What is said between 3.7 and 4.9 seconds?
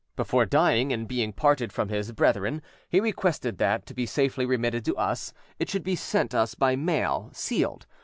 to be safely remitted